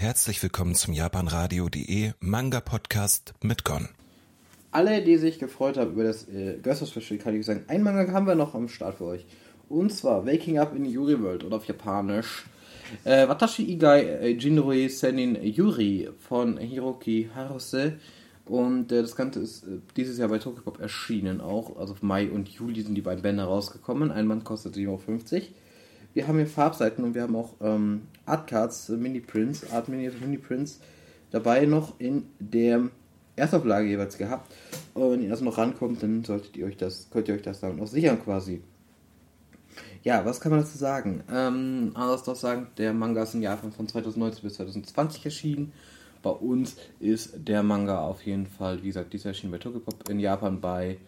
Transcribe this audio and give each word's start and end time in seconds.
Herzlich 0.00 0.42
willkommen 0.42 0.74
zum 0.74 0.94
japanradio.de 0.94 2.12
Manga 2.20 2.60
Podcast 2.60 3.34
mit 3.42 3.66
Gon. 3.66 3.90
Alle, 4.70 5.02
die 5.02 5.18
sich 5.18 5.38
gefreut 5.38 5.76
haben 5.76 5.92
über 5.92 6.04
das 6.04 6.26
äh, 6.26 6.56
Girls 6.62 6.88
Special, 6.88 7.18
kann 7.18 7.38
ich 7.38 7.44
sagen, 7.44 7.64
ein 7.68 7.82
Manga 7.82 8.10
haben 8.10 8.26
wir 8.26 8.34
noch 8.34 8.54
am 8.54 8.68
Start 8.68 8.94
für 8.94 9.04
euch. 9.04 9.26
Und 9.68 9.92
zwar 9.92 10.24
Waking 10.24 10.58
Up 10.58 10.74
in 10.74 10.86
Yuri 10.86 11.22
World 11.22 11.44
oder 11.44 11.56
auf 11.56 11.66
Japanisch. 11.66 12.46
Äh, 13.04 13.28
Watashi 13.28 13.70
Igai 13.70 14.00
äh, 14.00 14.28
Jinroi 14.30 14.88
Senin 14.88 15.36
Yuri 15.42 16.08
von 16.18 16.56
Hiroki 16.56 17.28
Haruse. 17.34 17.98
Und 18.46 18.92
äh, 18.92 19.02
das 19.02 19.14
Ganze 19.14 19.40
ist 19.40 19.64
äh, 19.64 19.80
dieses 19.98 20.16
Jahr 20.16 20.30
bei 20.30 20.38
Tokyopop 20.38 20.80
erschienen 20.80 21.42
auch. 21.42 21.76
Also 21.76 21.94
Mai 22.00 22.30
und 22.30 22.48
Juli 22.48 22.80
sind 22.80 22.94
die 22.94 23.02
beiden 23.02 23.20
Bände 23.20 23.42
rausgekommen. 23.42 24.10
Ein 24.10 24.26
Band 24.28 24.44
kostet 24.46 24.76
7,50 24.76 24.86
Euro. 24.88 25.42
Wir 26.12 26.26
haben 26.26 26.36
hier 26.36 26.46
Farbseiten 26.46 27.04
und 27.04 27.14
wir 27.14 27.22
haben 27.22 27.36
auch 27.36 27.54
ähm, 27.60 28.02
Artcards, 28.26 28.88
äh, 28.88 28.96
Mini-Prints, 28.96 29.70
Art 29.72 29.88
Mini, 29.88 30.10
Mini-Prints 30.10 30.80
dabei 31.30 31.64
noch 31.66 31.98
in 32.00 32.26
der 32.38 32.88
Erstauflage 33.36 33.88
jeweils 33.88 34.18
gehabt. 34.18 34.52
Und 34.94 35.12
wenn 35.12 35.22
ihr 35.22 35.30
also 35.30 35.44
noch 35.44 35.58
rankommt, 35.58 36.02
dann 36.02 36.24
solltet 36.24 36.56
ihr 36.56 36.66
euch 36.66 36.76
das, 36.76 37.08
könnt 37.10 37.28
ihr 37.28 37.34
euch 37.34 37.42
das 37.42 37.60
dann 37.60 37.80
auch 37.80 37.86
sichern 37.86 38.22
quasi. 38.22 38.60
Ja, 40.02 40.24
was 40.24 40.40
kann 40.40 40.50
man 40.50 40.62
dazu 40.62 40.78
sagen? 40.78 41.22
Ähm, 41.30 41.92
anders 41.94 42.24
doch 42.24 42.34
sagen, 42.34 42.68
der 42.78 42.92
Manga 42.92 43.22
ist 43.22 43.34
in 43.34 43.42
Japan 43.42 43.70
von 43.70 43.86
2019 43.86 44.42
bis 44.42 44.54
2020 44.54 45.24
erschienen. 45.24 45.72
Bei 46.22 46.30
uns 46.30 46.76
ist 46.98 47.34
der 47.36 47.62
Manga 47.62 48.00
auf 48.00 48.22
jeden 48.22 48.46
Fall, 48.46 48.82
wie 48.82 48.88
gesagt, 48.88 49.12
dieser 49.12 49.30
erschien 49.30 49.50
bei 49.50 49.58
Tokyopop 49.58 50.08
in 50.08 50.18
Japan 50.18 50.60
bei 50.60 50.98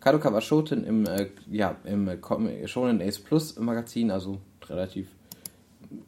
Kadokawa 0.00 0.40
Shoten 0.40 0.84
im, 0.84 1.06
äh, 1.06 1.28
ja, 1.50 1.76
im 1.84 2.08
äh, 2.08 2.68
Shonen 2.68 3.00
Ace 3.00 3.18
Plus 3.18 3.58
Magazin, 3.58 4.10
also 4.10 4.38
relativ, 4.72 5.08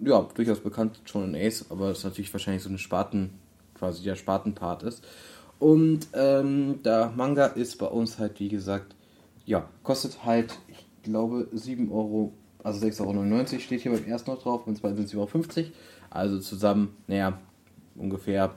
ja, 0.00 0.26
durchaus 0.34 0.60
bekannt 0.60 1.00
Shonen 1.04 1.34
Ace, 1.34 1.66
aber 1.70 1.90
es 1.90 1.98
ist 1.98 2.04
natürlich 2.04 2.32
wahrscheinlich 2.32 2.62
so 2.62 2.68
eine 2.68 2.78
Sparten, 2.78 3.30
quasi 3.74 4.02
der 4.02 4.16
Spartenpart 4.16 4.82
ist. 4.82 5.04
Und 5.58 6.08
ähm, 6.14 6.82
der 6.82 7.12
Manga 7.14 7.46
ist 7.46 7.78
bei 7.78 7.86
uns 7.86 8.18
halt, 8.18 8.40
wie 8.40 8.48
gesagt, 8.48 8.94
ja, 9.46 9.68
kostet 9.82 10.24
halt, 10.24 10.58
ich 10.68 10.86
glaube, 11.02 11.48
7 11.52 11.90
Euro, 11.92 12.32
also 12.62 12.84
6,99 12.84 13.02
Euro 13.52 13.60
steht 13.60 13.80
hier 13.82 13.92
beim 13.92 14.04
ersten 14.04 14.30
noch 14.30 14.42
drauf, 14.42 14.66
und 14.66 14.76
zwar 14.76 14.94
sind 14.94 15.04
es 15.04 15.14
7,50 15.14 15.58
Euro. 15.58 15.68
Also 16.10 16.38
zusammen, 16.38 16.96
naja, 17.06 17.38
ungefähr 17.96 18.54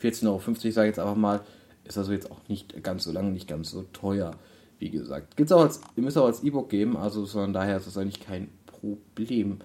14,50 0.00 0.26
Euro, 0.26 0.40
sage 0.40 0.68
ich 0.68 0.76
jetzt 0.76 0.98
einfach 0.98 1.16
mal. 1.16 1.40
Ist 1.84 1.98
also 1.98 2.12
jetzt 2.12 2.30
auch 2.30 2.40
nicht 2.48 2.82
ganz 2.82 3.04
so 3.04 3.12
lang, 3.12 3.32
nicht 3.32 3.48
ganz 3.48 3.70
so 3.70 3.82
teuer, 3.92 4.32
wie 4.78 4.90
gesagt. 4.90 5.36
Gibt's 5.36 5.52
auch 5.52 5.62
als, 5.62 5.80
ihr 5.96 6.02
müsst 6.02 6.16
auch 6.18 6.26
als 6.26 6.42
E-Book 6.42 6.68
geben, 6.68 6.96
also 6.96 7.26
von 7.26 7.52
daher 7.52 7.78
ist 7.78 7.86
das 7.86 7.98
eigentlich 7.98 8.20
kein 8.20 8.48
Problem. 8.80 9.58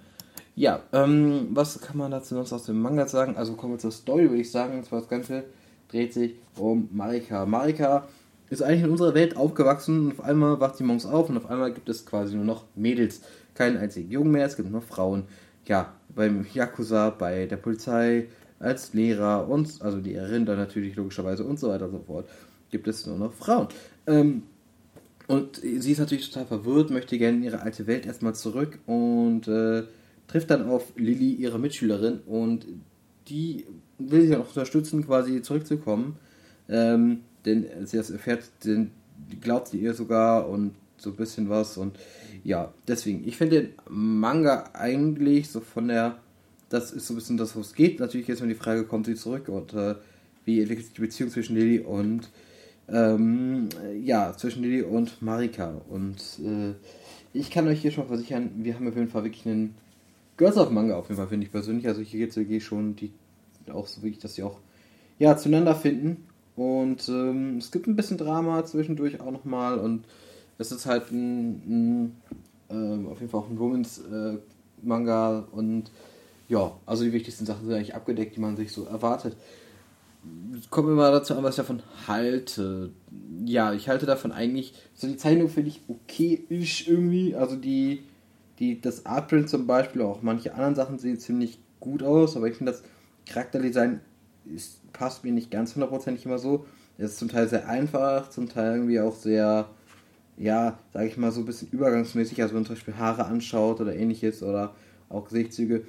Ja, 0.56 0.84
ähm, 0.94 1.50
was 1.52 1.82
kann 1.82 1.98
man 1.98 2.12
dazu 2.12 2.36
noch 2.36 2.50
aus 2.50 2.64
dem 2.64 2.82
Manga 2.82 3.08
sagen? 3.08 3.36
Also 3.36 3.54
kommen 3.54 3.74
wir 3.74 3.80
zur 3.80 3.92
Story, 3.92 4.30
würde 4.30 4.42
ich 4.42 4.52
sagen. 4.52 4.78
Und 4.78 4.86
zwar 4.86 5.00
das 5.00 5.10
Ganze 5.10 5.44
dreht 5.90 6.14
sich 6.14 6.36
um 6.58 6.88
Marika. 6.92 7.46
Marika 7.46 8.08
ist 8.50 8.62
eigentlich 8.62 8.84
in 8.84 8.92
unserer 8.92 9.14
Welt 9.16 9.36
aufgewachsen 9.36 10.06
und 10.06 10.12
auf 10.14 10.24
einmal 10.24 10.60
wacht 10.60 10.78
sie 10.78 10.84
morgens 10.84 11.06
auf 11.06 11.30
und 11.30 11.38
auf 11.38 11.50
einmal 11.50 11.74
gibt 11.74 11.90
es 11.90 12.06
quasi 12.06 12.36
nur 12.36 12.46
noch 12.46 12.66
Mädels. 12.76 13.22
Keinen 13.54 13.78
einzigen 13.78 14.12
Jungen 14.12 14.32
mehr, 14.32 14.46
es 14.46 14.56
gibt 14.56 14.72
nur 14.72 14.82
Frauen. 14.82 15.24
Ja, 15.66 15.94
beim 16.10 16.46
Yakuza, 16.54 17.10
bei 17.10 17.48
der 17.48 17.58
Polizei, 17.58 18.28
als 18.60 18.94
Lehrer 18.94 19.50
und, 19.50 19.82
also 19.82 20.00
die 20.00 20.12
Lehrerin 20.12 20.44
natürlich 20.46 20.96
logischerweise 20.96 21.44
und 21.44 21.60
so 21.60 21.70
weiter 21.70 21.86
und 21.86 21.92
so 21.92 22.00
fort, 22.00 22.30
gibt 22.72 22.88
es 22.88 23.06
nur 23.06 23.18
noch 23.18 23.34
Frauen. 23.34 23.68
Ähm, 24.08 24.44
und 25.28 25.58
sie 25.58 25.92
ist 25.92 26.00
natürlich 26.00 26.30
total 26.30 26.46
verwirrt, 26.46 26.92
möchte 26.92 27.18
gerne 27.18 27.38
in 27.38 27.44
ihre 27.44 27.62
alte 27.62 27.88
Welt 27.88 28.06
erstmal 28.06 28.36
zurück 28.36 28.80
und 28.86 29.48
äh, 29.48 29.84
trifft 30.28 30.50
dann 30.50 30.68
auf 30.68 30.94
Lilly, 30.96 31.34
ihre 31.34 31.60
Mitschülerin, 31.60 32.20
und 32.26 32.66
die 33.28 33.66
will 33.98 34.28
sie 34.28 34.36
auch 34.36 34.48
unterstützen, 34.48 35.06
quasi 35.06 35.42
zurückzukommen. 35.42 36.18
Ähm, 36.68 37.22
denn 37.46 37.66
sie 37.86 37.98
erfährt, 37.98 38.50
denn 38.64 38.92
glaubt 39.42 39.70
sie 39.70 39.78
ihr 39.78 39.94
sogar 39.94 40.50
und 40.50 40.74
so 40.98 41.12
ein 41.12 41.16
bisschen 41.16 41.50
was. 41.50 41.78
Und 41.78 41.98
ja, 42.44 42.74
deswegen, 42.88 43.28
ich 43.28 43.38
finde 43.38 43.62
den 43.62 43.74
Manga 43.88 44.70
eigentlich 44.74 45.50
so 45.50 45.60
von 45.60 45.88
der, 45.88 46.18
das 46.70 46.92
ist 46.92 47.08
so 47.08 47.14
ein 47.14 47.18
bisschen 47.18 47.38
das, 47.38 47.56
was 47.56 47.74
geht. 47.74 48.00
Natürlich 48.00 48.28
jetzt, 48.28 48.42
wenn 48.42 48.50
die 48.50 48.56
Frage 48.56 48.86
kommt, 48.86 49.06
sie 49.06 49.16
zurück 49.16 49.50
und 49.50 49.74
äh, 49.74 49.96
wie 50.46 50.60
entwickelt 50.60 50.88
sich 50.88 50.96
die 50.96 51.02
Beziehung 51.02 51.30
zwischen 51.30 51.56
Lilly 51.56 51.80
und 51.80 52.30
ähm, 52.88 53.70
ja, 54.04 54.34
zwischen 54.38 54.64
Lilly 54.64 54.84
und 54.84 55.22
Marika. 55.22 55.82
Und 55.90 56.18
äh, 56.44 56.74
ich 57.34 57.52
kann 57.52 57.68
euch 57.68 57.82
hier 57.82 57.92
schon 57.92 58.08
versichern, 58.08 58.52
wir 58.58 58.76
haben 58.76 58.88
auf 58.88 58.96
jeden 58.96 59.10
Fall 59.10 59.24
wirklich 59.24 59.46
einen 59.46 59.76
Girls 60.38 60.58
of 60.58 60.70
Manga 60.70 60.96
auf 60.96 61.08
jeden 61.10 61.18
Fall, 61.18 61.28
finde 61.28 61.46
ich 61.46 61.52
persönlich. 61.52 61.88
Also 61.88 62.02
hier 62.02 62.20
geht 62.20 62.32
es 62.32 62.38
wirklich 62.38 62.64
schon 62.64 62.96
die 62.96 63.12
auch 63.72 63.88
so 63.88 64.02
wirklich, 64.04 64.20
dass 64.20 64.36
sie 64.36 64.44
auch 64.44 64.60
ja, 65.18 65.38
zueinander 65.38 65.76
finden. 65.76 66.26
Und 66.56 67.10
ähm, 67.10 67.58
es 67.58 67.72
gibt 67.72 67.88
ein 67.88 67.96
bisschen 67.96 68.18
Drama 68.18 68.64
zwischendurch 68.66 69.20
auch 69.20 69.32
nochmal. 69.32 69.80
Und 69.80 70.06
es 70.58 70.72
ist 70.72 70.86
halt 70.86 71.12
ein, 71.12 72.12
ein 72.70 73.06
äh, 73.06 73.10
auf 73.10 73.20
jeden 73.20 73.32
Fall 73.32 73.42
auch 73.42 73.50
ein 73.50 73.58
Romans 73.58 74.00
äh. 74.00 74.38
Und 74.88 75.92
ja, 76.48 76.72
also 76.86 77.04
die 77.04 77.14
wichtigsten 77.14 77.46
Sachen 77.48 77.66
sind 77.66 77.76
eigentlich 77.76 77.96
abgedeckt, 77.96 78.36
die 78.36 78.40
man 78.40 78.56
sich 78.56 78.72
so 78.72 78.86
erwartet 78.86 79.36
kommt 80.70 80.88
mir 80.88 80.96
mal 80.96 81.12
dazu 81.12 81.36
an, 81.36 81.44
was 81.44 81.56
ich 81.56 81.58
davon 81.58 81.82
halte. 82.08 82.92
Ja, 83.46 83.74
ich 83.74 83.90
halte 83.90 84.06
davon 84.06 84.32
eigentlich, 84.32 84.74
so 84.94 85.08
die 85.08 85.18
Zeichnung 85.18 85.50
finde 85.50 85.70
ich 85.70 85.82
okay 85.88 86.46
ist 86.50 86.88
irgendwie. 86.88 87.36
Also 87.36 87.56
die, 87.56 88.04
die, 88.60 88.82
das 88.82 89.06
Artprint 89.06 89.50
zum 89.50 89.68
Beispiel, 89.68 90.02
auch 90.02 90.22
manche 90.22 90.54
anderen 90.54 90.76
Sachen 90.76 91.00
sehen 91.00 91.20
ziemlich 91.20 91.60
gut 91.80 92.04
aus, 92.04 92.36
aber 92.36 92.48
ich 92.48 92.56
finde 92.56 92.72
das 92.72 92.84
Charakterdesign 93.26 94.02
ist, 94.54 94.92
passt 94.94 95.24
mir 95.24 95.32
nicht 95.32 95.52
ganz 95.52 95.76
hundertprozentig 95.76 96.26
immer 96.26 96.38
so. 96.38 96.66
Es 96.98 97.12
ist 97.12 97.20
zum 97.20 97.30
Teil 97.30 97.48
sehr 97.48 97.68
einfach, 97.68 98.30
zum 98.30 98.48
Teil 98.48 98.76
irgendwie 98.76 99.00
auch 99.00 99.16
sehr, 99.16 99.70
ja, 100.38 100.78
sage 100.94 101.08
ich 101.08 101.18
mal, 101.18 101.32
so 101.32 101.42
ein 101.42 101.46
bisschen 101.46 101.70
übergangsmäßig. 101.72 102.42
Also 102.42 102.54
wenn 102.54 102.62
man 102.62 102.68
zum 102.68 102.76
Beispiel 102.76 102.98
Haare 102.98 103.26
anschaut 103.26 103.82
oder 103.82 103.96
ähnliches 103.96 104.44
oder 104.44 104.76
auch 105.10 105.26
Gesichtszüge, 105.26 105.84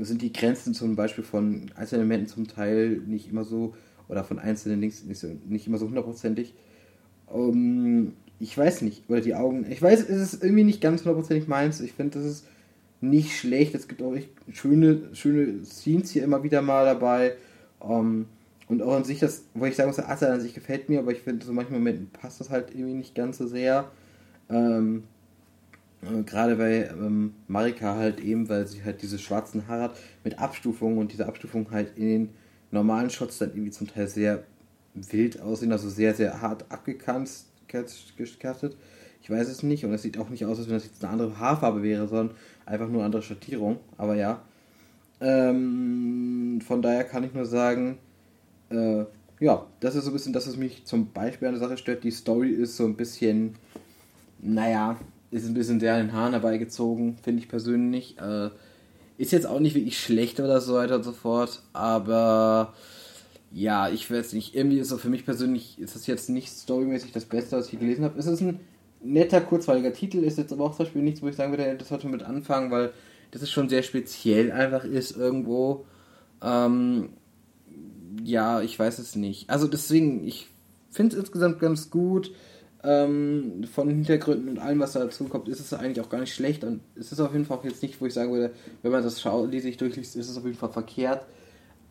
sind 0.00 0.22
die 0.22 0.32
Grenzen 0.32 0.74
zum 0.74 0.96
Beispiel 0.96 1.24
von 1.24 1.66
einzelnen 1.74 2.02
Elementen 2.02 2.28
zum 2.28 2.46
Teil 2.46 3.02
nicht 3.06 3.28
immer 3.28 3.44
so, 3.44 3.74
oder 4.08 4.24
von 4.24 4.38
einzelnen 4.38 4.80
Links 4.80 5.04
nicht, 5.04 5.18
so, 5.18 5.28
nicht 5.46 5.66
immer 5.66 5.78
so 5.78 5.86
hundertprozentig. 5.86 6.54
Um, 7.26 7.54
ähm, 7.54 8.12
ich 8.40 8.56
weiß 8.56 8.82
nicht, 8.82 9.10
oder 9.10 9.20
die 9.20 9.34
Augen, 9.34 9.66
ich 9.68 9.82
weiß, 9.82 10.08
es 10.08 10.32
ist 10.32 10.44
irgendwie 10.44 10.64
nicht 10.64 10.80
ganz 10.80 11.00
hundertprozentig 11.00 11.48
meins. 11.48 11.80
Ich 11.80 11.92
finde, 11.92 12.18
das 12.18 12.24
ist 12.26 12.46
nicht 13.00 13.36
schlecht. 13.36 13.74
Es 13.74 13.88
gibt 13.88 14.00
auch 14.00 14.14
echt 14.14 14.30
schöne, 14.52 15.08
schöne 15.12 15.64
Scenes 15.64 16.10
hier 16.10 16.24
immer 16.24 16.42
wieder 16.42 16.62
mal 16.62 16.84
dabei. 16.84 17.34
Um, 17.80 17.90
ähm, 17.90 18.26
und 18.68 18.82
auch 18.82 18.94
an 18.94 19.04
sich, 19.04 19.18
das, 19.18 19.44
wo 19.54 19.64
ich 19.64 19.76
sagen 19.76 19.88
muss, 19.88 19.96
der 19.96 20.08
Art 20.08 20.22
an 20.22 20.40
sich 20.40 20.54
gefällt 20.54 20.90
mir, 20.90 20.98
aber 20.98 21.10
ich 21.12 21.20
finde, 21.20 21.44
so 21.44 21.54
manchen 21.54 21.72
Momenten 21.72 22.10
passt 22.10 22.38
das 22.38 22.50
halt 22.50 22.70
irgendwie 22.70 22.94
nicht 22.94 23.14
ganz 23.14 23.38
so 23.38 23.46
sehr. 23.46 23.90
Ähm, 24.50 25.04
äh, 26.02 26.22
gerade 26.22 26.56
bei 26.56 26.88
ähm, 26.88 27.34
Marika 27.46 27.96
halt 27.96 28.20
eben, 28.20 28.48
weil 28.48 28.66
sie 28.66 28.84
halt 28.84 29.02
diese 29.02 29.18
schwarzen 29.18 29.68
Haare 29.68 29.82
hat 29.84 29.96
mit 30.24 30.38
Abstufungen 30.38 30.98
und 30.98 31.12
diese 31.12 31.26
Abstufungen 31.26 31.70
halt 31.70 31.96
in 31.96 32.08
den 32.08 32.28
normalen 32.70 33.10
Shots 33.10 33.38
dann 33.38 33.50
irgendwie 33.50 33.70
zum 33.70 33.88
Teil 33.88 34.08
sehr 34.08 34.44
wild 34.94 35.40
aussehen, 35.40 35.72
also 35.72 35.88
sehr, 35.88 36.14
sehr 36.14 36.40
hart 36.40 36.64
abgekantet. 36.70 37.46
Ich 39.22 39.30
weiß 39.30 39.48
es 39.48 39.62
nicht 39.62 39.84
und 39.84 39.92
es 39.92 40.02
sieht 40.02 40.18
auch 40.18 40.30
nicht 40.30 40.44
aus, 40.44 40.58
als 40.58 40.68
wenn 40.68 40.74
das 40.74 40.84
jetzt 40.84 41.02
eine 41.02 41.12
andere 41.12 41.38
Haarfarbe 41.38 41.82
wäre, 41.82 42.08
sondern 42.08 42.36
einfach 42.66 42.86
nur 42.86 42.96
eine 42.96 43.06
andere 43.06 43.22
Schattierung. 43.22 43.78
Aber 43.96 44.14
ja. 44.14 44.42
Ähm, 45.20 46.60
von 46.64 46.80
daher 46.80 47.04
kann 47.04 47.24
ich 47.24 47.34
nur 47.34 47.44
sagen, 47.44 47.98
äh, 48.70 49.04
ja, 49.40 49.66
das 49.80 49.96
ist 49.96 50.04
so 50.04 50.10
ein 50.10 50.12
bisschen 50.12 50.32
das, 50.32 50.48
was 50.48 50.56
mich 50.56 50.84
zum 50.84 51.12
Beispiel 51.12 51.48
an 51.48 51.54
der 51.54 51.60
Sache 51.60 51.76
stört. 51.76 52.04
Die 52.04 52.10
Story 52.10 52.50
ist 52.50 52.76
so 52.76 52.84
ein 52.84 52.96
bisschen, 52.96 53.54
naja, 54.40 54.96
ist 55.30 55.46
ein 55.46 55.54
bisschen 55.54 55.80
sehr 55.80 55.94
an 55.94 56.06
den 56.06 56.12
Haaren 56.12 56.32
herbeigezogen, 56.32 57.18
finde 57.22 57.42
ich 57.42 57.48
persönlich. 57.48 58.16
Äh, 58.18 58.50
ist 59.18 59.32
jetzt 59.32 59.46
auch 59.46 59.60
nicht 59.60 59.74
wirklich 59.74 59.98
schlecht 59.98 60.40
oder 60.40 60.60
so 60.60 60.74
weiter 60.74 60.96
und 60.96 61.02
so 61.02 61.12
fort, 61.12 61.62
aber 61.72 62.74
ja, 63.52 63.88
ich 63.88 64.10
weiß 64.10 64.32
nicht. 64.34 64.54
Irgendwie 64.54 64.78
ist 64.78 64.88
so 64.88 64.98
für 64.98 65.08
mich 65.08 65.24
persönlich, 65.24 65.78
ist 65.78 65.94
das 65.94 66.06
jetzt 66.06 66.30
nicht 66.30 66.50
storymäßig 66.50 67.12
das 67.12 67.24
Beste, 67.24 67.56
was 67.56 67.72
ich 67.72 67.78
gelesen 67.78 68.04
habe. 68.04 68.18
Es 68.18 68.26
ist 68.26 68.40
ein 68.40 68.60
netter, 69.02 69.40
kurzweiliger 69.40 69.92
Titel, 69.92 70.18
ist 70.18 70.38
jetzt 70.38 70.52
aber 70.52 70.64
auch 70.64 70.76
zum 70.76 70.84
Beispiel 70.84 71.02
nichts, 71.02 71.22
wo 71.22 71.28
ich 71.28 71.36
sagen 71.36 71.52
würde, 71.52 71.76
das 71.76 71.88
sollte 71.88 72.08
mit 72.08 72.22
anfangen, 72.22 72.70
weil 72.70 72.92
das 73.30 73.42
ist 73.42 73.50
schon 73.50 73.68
sehr 73.68 73.82
speziell 73.82 74.52
einfach 74.52 74.84
ist 74.84 75.16
irgendwo. 75.16 75.84
Ähm, 76.42 77.10
ja, 78.22 78.60
ich 78.62 78.78
weiß 78.78 78.98
es 78.98 79.16
nicht. 79.16 79.50
Also 79.50 79.66
deswegen, 79.66 80.26
ich 80.26 80.48
finde 80.90 81.16
es 81.16 81.22
insgesamt 81.22 81.60
ganz 81.60 81.90
gut 81.90 82.32
ähm, 82.84 83.64
von 83.72 83.88
Hintergründen 83.88 84.48
und 84.50 84.58
allem, 84.58 84.80
was 84.80 84.92
da 84.92 85.00
dazu 85.00 85.24
kommt, 85.24 85.48
ist 85.48 85.60
es 85.60 85.72
eigentlich 85.72 86.00
auch 86.00 86.10
gar 86.10 86.20
nicht 86.20 86.34
schlecht 86.34 86.62
und 86.64 86.80
es 86.94 87.10
ist 87.10 87.20
auf 87.20 87.32
jeden 87.32 87.44
Fall 87.44 87.58
auch 87.58 87.64
jetzt 87.64 87.82
nicht, 87.82 88.00
wo 88.00 88.06
ich 88.06 88.14
sagen 88.14 88.32
würde, 88.32 88.52
wenn 88.82 88.92
man 88.92 89.02
das 89.02 89.20
schaut, 89.20 89.50
sich 89.52 89.76
durchliest, 89.76 90.16
ist 90.16 90.28
es 90.28 90.36
auf 90.36 90.44
jeden 90.44 90.56
Fall 90.56 90.70
verkehrt. 90.70 91.26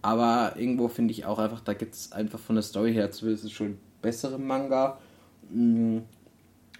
Aber 0.01 0.53
irgendwo 0.57 0.87
finde 0.87 1.11
ich 1.11 1.25
auch 1.25 1.39
einfach, 1.39 1.59
da 1.61 1.73
gibt 1.73 1.95
es 1.95 2.11
einfach 2.11 2.39
von 2.39 2.55
der 2.55 2.63
Story 2.63 2.93
her 2.93 3.11
zumindest 3.11 3.51
schon 3.51 3.77
bessere 4.01 4.39
Manga. 4.39 4.99
Mm. 5.51 5.99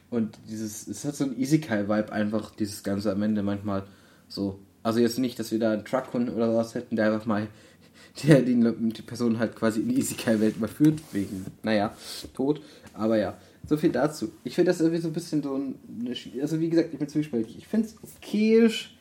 Und 0.10 0.38
dieses, 0.48 0.88
es 0.88 1.03
hat 1.03 1.15
so 1.15 1.25
ein 1.25 1.38
Isekai-Vibe 1.38 2.13
einfach, 2.13 2.56
dieses 2.56 2.83
Ganze 2.83 3.12
am 3.12 3.21
Ende 3.24 3.44
manchmal 3.44 3.83
so. 4.30 4.60
Also 4.83 5.00
jetzt 5.00 5.19
nicht, 5.19 5.38
dass 5.38 5.51
wir 5.51 5.60
da 5.60 5.74
einen 5.74 5.83
Truckhund 5.83 6.30
oder 6.33 6.56
was 6.56 6.75
hätten, 6.75 6.95
der 6.95 7.12
einfach 7.12 7.25
mal 7.25 7.48
der 8.24 8.42
die, 8.42 8.56
die 8.56 9.01
Person 9.01 9.38
halt 9.39 9.56
quasi 9.56 9.81
in 9.81 9.89
die 9.89 10.00
Isekai-Welt 10.00 10.56
überführt, 10.56 11.01
wegen, 11.12 11.45
naja, 11.63 11.94
Tod. 12.33 12.62
Aber 12.94 13.18
ja, 13.18 13.36
so 13.68 13.78
viel 13.78 13.92
dazu. 13.92 14.31
Ich 14.44 14.56
finde 14.56 14.72
das 14.72 14.80
irgendwie 14.80 15.02
so 15.02 15.10
ein 15.10 15.14
bisschen 15.14 15.44
so 15.44 15.54
eine, 15.54 16.16
also 16.42 16.60
wie 16.60 16.69
gesagt, 16.69 16.90
ich 16.94 17.00
bin 17.00 17.08
zwiespältig. 17.08 17.58
Ich 17.58 17.68
finde 17.68 17.88
es 17.88 17.96
okayisch, 18.02 18.98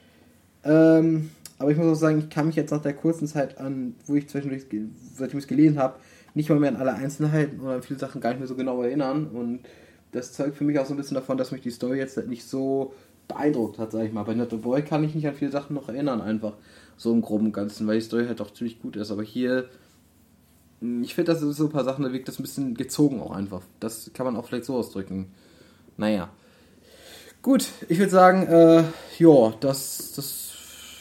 ähm, 0.65 1.31
aber 1.59 1.71
ich 1.71 1.77
muss 1.79 1.87
auch 1.87 2.01
sagen, 2.01 2.19
ich 2.19 2.29
kann 2.29 2.47
mich 2.47 2.57
jetzt 2.57 2.71
nach 2.73 2.83
der 2.83 2.95
kurzen 2.95 3.27
Zeit 3.27 3.59
an, 3.59 3.95
wo 4.07 4.15
ich 4.15 4.29
zwischendurch, 4.29 4.67
seitdem 5.15 5.39
ich 5.39 5.45
es 5.45 5.49
gelesen 5.49 5.79
habe, 5.79 5.99
nicht 6.35 6.51
mal 6.51 6.59
mehr 6.59 6.71
an 6.71 6.77
alle 6.77 6.95
Einzelheiten 6.95 7.61
oder 7.61 7.77
an 7.77 7.83
viele 7.83 7.99
Sachen 7.99 8.21
gar 8.21 8.31
nicht 8.31 8.41
mehr 8.41 8.49
so 8.49 8.57
genau 8.57 8.83
erinnern. 8.83 9.29
Und 9.29 9.61
das 10.13 10.33
zeugt 10.33 10.57
für 10.57 10.65
mich 10.65 10.79
auch 10.79 10.87
so 10.87 10.93
ein 10.93 10.99
bisschen 10.99 11.15
davon, 11.15 11.39
dass 11.39 11.53
mich 11.53 11.63
die 11.63 11.71
Story 11.71 11.99
jetzt 11.99 12.19
nicht 12.27 12.45
so 12.45 12.93
beeindruckt 13.29 13.79
hat, 13.79 13.93
sag 13.93 14.05
ich 14.05 14.13
mal. 14.13 14.25
Bei 14.25 14.35
Not 14.35 14.61
Boy 14.63 14.83
kann 14.83 15.03
ich 15.05 15.15
mich 15.15 15.27
an 15.27 15.35
viele 15.35 15.51
Sachen 15.51 15.75
noch 15.75 15.89
erinnern, 15.89 16.21
einfach 16.21 16.55
so 16.97 17.13
im 17.13 17.23
groben 17.23 17.53
Ganzen, 17.53 17.87
weil 17.87 17.97
die 17.97 18.05
Story 18.05 18.27
halt 18.27 18.41
auch 18.41 18.53
ziemlich 18.53 18.81
gut 18.81 18.97
ist. 18.97 19.11
Aber 19.11 19.23
hier, 19.23 19.69
ich 20.81 21.15
finde, 21.15 21.33
das 21.33 21.43
ist 21.43 21.57
so 21.57 21.65
ein 21.65 21.73
paar 21.73 21.85
Sachen, 21.85 22.05
da 22.05 22.13
wirkt 22.13 22.29
das 22.29 22.39
ein 22.39 22.43
bisschen 22.43 22.75
gezogen 22.75 23.21
auch 23.21 23.31
einfach. 23.31 23.63
Das 23.81 24.11
kann 24.13 24.27
man 24.27 24.37
auch 24.37 24.47
vielleicht 24.47 24.67
so 24.67 24.77
ausdrücken. 24.77 25.33
Naja. 25.97 26.29
Gut, 27.43 27.69
ich 27.89 27.99
würde 27.99 28.11
sagen, 28.11 28.47
äh, 28.47 28.85
ja, 29.19 29.55
das, 29.61 30.13
das 30.17 30.53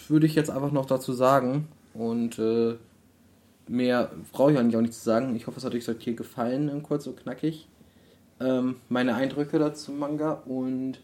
würde 0.08 0.26
ich 0.28 0.36
jetzt 0.36 0.50
einfach 0.50 0.72
noch 0.72 0.86
dazu 0.86 1.14
sagen. 1.14 1.68
Und 1.94 2.40
äh, 2.40 2.76
mehr 3.68 4.12
brauche 4.32 4.52
ich 4.52 4.60
eigentlich 4.60 4.78
auch 4.78 4.82
nicht 4.82 4.94
zu 4.94 5.04
sagen. 5.04 5.36
Ich 5.36 5.48
hoffe, 5.48 5.58
es 5.58 5.66
hat 5.66 5.74
euch 5.74 5.86
hier 6.00 6.16
gefallen, 6.16 6.84
kurz 6.84 7.08
und 7.08 7.18
knackig. 7.18 7.68
Ähm, 8.40 8.76
meine 8.90 9.16
Eindrücke 9.16 9.60
dazu 9.60 9.92
Manga 9.92 10.34
und 10.46 11.00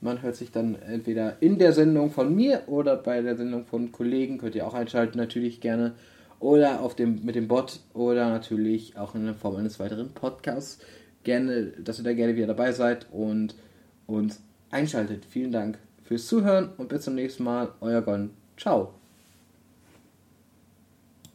man 0.00 0.20
hört 0.20 0.34
sich 0.34 0.50
dann 0.50 0.74
entweder 0.74 1.40
in 1.40 1.58
der 1.58 1.72
Sendung 1.72 2.10
von 2.10 2.34
mir 2.34 2.62
oder 2.66 2.96
bei 2.96 3.22
der 3.22 3.36
Sendung 3.36 3.66
von 3.66 3.92
Kollegen, 3.92 4.38
könnt 4.38 4.56
ihr 4.56 4.66
auch 4.66 4.74
einschalten, 4.74 5.16
natürlich 5.16 5.60
gerne. 5.60 5.94
Oder 6.42 6.80
auf 6.80 6.96
dem, 6.96 7.24
mit 7.24 7.36
dem 7.36 7.46
Bot 7.46 7.78
oder 7.94 8.28
natürlich 8.28 8.96
auch 8.98 9.14
in 9.14 9.24
der 9.24 9.34
Form 9.34 9.54
eines 9.54 9.78
weiteren 9.78 10.12
Podcasts. 10.12 10.80
Gerne, 11.22 11.66
dass 11.66 11.98
ihr 11.98 12.04
da 12.04 12.12
gerne 12.14 12.34
wieder 12.34 12.48
dabei 12.48 12.72
seid 12.72 13.06
und 13.12 13.54
uns 14.08 14.42
einschaltet. 14.72 15.24
Vielen 15.24 15.52
Dank 15.52 15.78
fürs 16.02 16.26
Zuhören 16.26 16.70
und 16.78 16.88
bis 16.88 17.02
zum 17.02 17.14
nächsten 17.14 17.44
Mal. 17.44 17.68
Euer 17.80 18.02
Gon. 18.02 18.30
Ciao. 18.56 19.01